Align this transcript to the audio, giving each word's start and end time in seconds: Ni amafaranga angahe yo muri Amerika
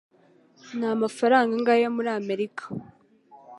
Ni 0.77 0.85
amafaranga 0.95 1.53
angahe 1.55 1.81
yo 1.85 1.91
muri 1.97 2.09
Amerika 2.19 2.63